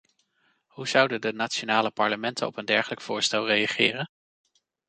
[0.65, 4.09] Hoe zouden de nationale parlementen op een dergelijk voorstel reageren?